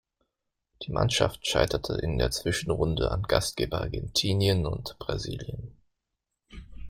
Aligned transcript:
Die 0.81 0.91
Mannschaft 0.91 1.45
scheiterte 1.45 1.93
in 2.01 2.17
der 2.17 2.31
Zwischenrunde 2.31 3.11
an 3.11 3.21
Gastgeber 3.21 3.81
Argentinien 3.81 4.65
und 4.65 4.97
Brasilien. 4.97 5.77